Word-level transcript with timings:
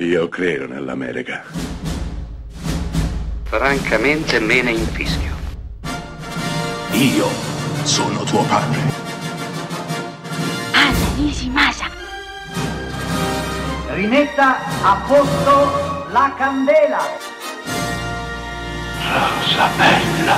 Io 0.00 0.28
credo 0.28 0.68
nell'America. 0.68 1.42
Francamente 3.42 4.38
me 4.38 4.62
ne 4.62 4.70
infischio. 4.70 5.34
Io 6.92 7.26
sono 7.82 8.22
tuo 8.22 8.44
padre. 8.44 8.78
Anna 10.70 11.16
Nishimasa. 11.16 11.86
Rimetta 13.88 14.58
a 14.84 15.04
posto 15.04 16.06
la 16.12 16.32
candela. 16.38 17.00
Rosa 19.02 19.68
bella. 19.76 20.36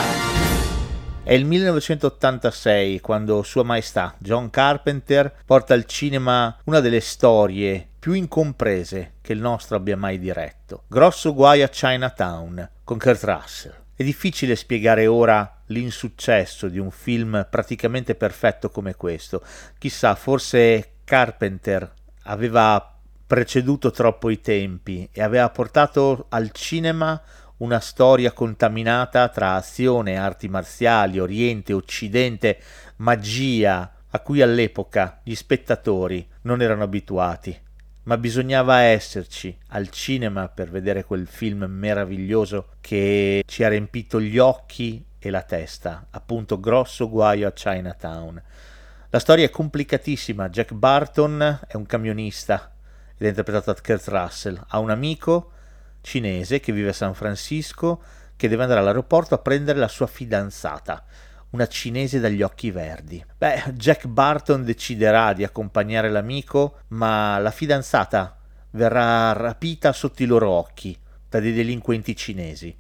È 1.22 1.34
il 1.34 1.44
1986 1.44 3.00
quando 3.00 3.42
Sua 3.42 3.62
Maestà 3.62 4.14
John 4.16 4.48
Carpenter 4.48 5.30
porta 5.44 5.74
al 5.74 5.84
cinema 5.84 6.56
una 6.64 6.80
delle 6.80 7.00
storie 7.00 7.89
più 8.00 8.14
incomprese 8.14 9.16
che 9.20 9.34
il 9.34 9.40
nostro 9.40 9.76
abbia 9.76 9.96
mai 9.96 10.18
diretto. 10.18 10.84
Grosso 10.88 11.34
guai 11.34 11.62
a 11.62 11.68
Chinatown 11.68 12.70
con 12.82 12.96
Kurt 12.96 13.22
Russell. 13.24 13.74
È 13.94 14.02
difficile 14.02 14.56
spiegare 14.56 15.06
ora 15.06 15.60
l'insuccesso 15.66 16.68
di 16.68 16.78
un 16.78 16.90
film 16.90 17.46
praticamente 17.50 18.14
perfetto 18.14 18.70
come 18.70 18.94
questo. 18.94 19.44
Chissà, 19.76 20.14
forse 20.14 20.92
Carpenter 21.04 21.92
aveva 22.22 22.96
preceduto 23.26 23.90
troppo 23.90 24.30
i 24.30 24.40
tempi 24.40 25.06
e 25.12 25.22
aveva 25.22 25.50
portato 25.50 26.24
al 26.30 26.50
cinema 26.52 27.20
una 27.58 27.80
storia 27.80 28.32
contaminata 28.32 29.28
tra 29.28 29.56
azione, 29.56 30.16
arti 30.16 30.48
marziali, 30.48 31.18
Oriente, 31.18 31.74
Occidente, 31.74 32.58
magia, 32.96 33.92
a 34.08 34.20
cui 34.20 34.40
all'epoca 34.40 35.20
gli 35.22 35.34
spettatori 35.34 36.26
non 36.42 36.62
erano 36.62 36.84
abituati. 36.84 37.68
Ma 38.10 38.18
bisognava 38.18 38.80
esserci 38.80 39.56
al 39.68 39.88
cinema 39.88 40.48
per 40.48 40.68
vedere 40.68 41.04
quel 41.04 41.28
film 41.28 41.62
meraviglioso 41.68 42.70
che 42.80 43.44
ci 43.46 43.62
ha 43.62 43.68
riempito 43.68 44.20
gli 44.20 44.36
occhi 44.36 45.06
e 45.16 45.30
la 45.30 45.42
testa, 45.42 46.08
appunto 46.10 46.58
grosso 46.58 47.08
guaio 47.08 47.46
a 47.46 47.52
Chinatown. 47.52 48.42
La 49.10 49.18
storia 49.20 49.44
è 49.44 49.50
complicatissima, 49.50 50.48
Jack 50.48 50.72
Barton 50.72 51.60
è 51.68 51.76
un 51.76 51.86
camionista 51.86 52.72
ed 53.16 53.26
è 53.26 53.28
interpretato 53.28 53.72
da 53.72 53.80
Kurt 53.80 54.08
Russell, 54.08 54.60
ha 54.66 54.80
un 54.80 54.90
amico 54.90 55.52
cinese 56.00 56.58
che 56.58 56.72
vive 56.72 56.88
a 56.88 56.92
San 56.92 57.14
Francisco 57.14 58.02
che 58.34 58.48
deve 58.48 58.62
andare 58.62 58.80
all'aeroporto 58.80 59.36
a 59.36 59.38
prendere 59.38 59.78
la 59.78 59.86
sua 59.86 60.08
fidanzata, 60.08 61.04
una 61.50 61.66
cinese 61.66 62.20
dagli 62.20 62.42
occhi 62.42 62.70
verdi. 62.70 63.24
Beh, 63.36 63.72
Jack 63.74 64.06
Barton 64.06 64.64
deciderà 64.64 65.32
di 65.32 65.44
accompagnare 65.44 66.10
l'amico, 66.10 66.78
ma 66.88 67.38
la 67.38 67.50
fidanzata 67.50 68.36
verrà 68.70 69.32
rapita 69.32 69.92
sotto 69.92 70.22
i 70.22 70.26
loro 70.26 70.50
occhi 70.50 70.96
da 71.28 71.40
dei 71.40 71.52
delinquenti 71.52 72.14
cinesi. 72.14 72.76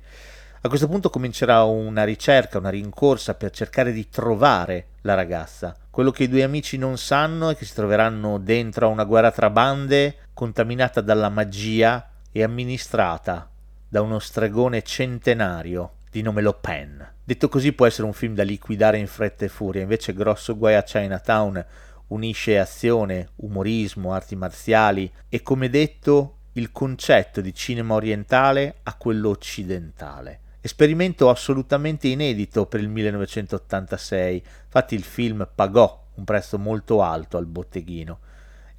A 0.62 0.68
questo 0.68 0.88
punto 0.88 1.08
comincerà 1.08 1.62
una 1.62 2.04
ricerca, 2.04 2.58
una 2.58 2.68
rincorsa 2.68 3.34
per 3.34 3.50
cercare 3.50 3.92
di 3.92 4.08
trovare 4.08 4.88
la 5.02 5.14
ragazza. 5.14 5.74
Quello 5.88 6.10
che 6.10 6.24
i 6.24 6.28
due 6.28 6.42
amici 6.42 6.76
non 6.76 6.98
sanno 6.98 7.48
è 7.48 7.56
che 7.56 7.64
si 7.64 7.74
troveranno 7.74 8.38
dentro 8.38 8.86
a 8.86 8.90
una 8.90 9.04
guerra 9.04 9.30
tra 9.30 9.48
bande 9.48 10.16
contaminata 10.34 11.00
dalla 11.00 11.30
magia 11.30 12.10
e 12.30 12.42
amministrata 12.42 13.48
da 13.88 14.02
uno 14.02 14.18
stregone 14.18 14.82
centenario 14.82 15.94
di 16.10 16.22
nome 16.22 16.42
Lo 16.42 16.54
Pen. 16.54 17.14
Detto 17.22 17.48
così 17.48 17.72
può 17.72 17.86
essere 17.86 18.06
un 18.06 18.12
film 18.12 18.34
da 18.34 18.42
liquidare 18.42 18.98
in 18.98 19.06
fretta 19.06 19.44
e 19.44 19.48
furia, 19.48 19.82
invece 19.82 20.12
Grosso 20.12 20.56
Guai 20.56 20.74
a 20.74 20.82
Chinatown 20.82 21.64
unisce 22.08 22.58
azione, 22.58 23.30
umorismo, 23.36 24.12
arti 24.12 24.34
marziali 24.34 25.10
e 25.28 25.42
come 25.42 25.70
detto 25.70 26.38
il 26.54 26.72
concetto 26.72 27.40
di 27.40 27.54
cinema 27.54 27.94
orientale 27.94 28.80
a 28.82 28.96
quello 28.96 29.28
occidentale. 29.28 30.40
Esperimento 30.60 31.30
assolutamente 31.30 32.08
inedito 32.08 32.66
per 32.66 32.80
il 32.80 32.88
1986, 32.88 34.42
infatti 34.64 34.94
il 34.94 35.04
film 35.04 35.48
pagò 35.54 36.08
un 36.14 36.24
prezzo 36.24 36.58
molto 36.58 37.02
alto 37.02 37.36
al 37.38 37.46
botteghino 37.46 38.18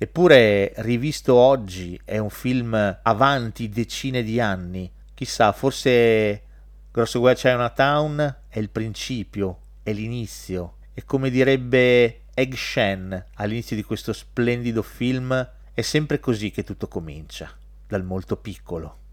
Eppure, 0.02 0.74
rivisto 0.78 1.36
oggi, 1.36 2.02
è 2.04 2.18
un 2.18 2.32
film 2.32 2.74
avanti 3.04 3.70
decine 3.70 4.24
di 4.24 4.40
anni. 4.40 4.92
Chissà, 5.14 5.52
forse 5.52 6.42
Grosso 6.94 7.20
Guerra 7.20 7.40
Chinatown 7.40 8.38
è 8.50 8.60
il 8.60 8.70
principio, 8.70 9.60
è 9.82 9.94
l'inizio. 9.94 10.76
E 10.94 11.06
come 11.06 11.30
direbbe 11.30 12.24
Egg 12.34 12.54
Shen 12.54 13.28
all'inizio 13.36 13.78
di 13.78 13.84
questo 13.84 14.12
splendido 14.12 14.82
film, 14.82 15.50
è 15.74 15.82
sempre 15.82 16.20
così 16.20 16.52
che 16.52 16.66
tutto 16.66 16.90
comincia, 16.90 17.50
dal 17.88 18.04
molto 18.04 18.36
piccolo. 18.36 19.04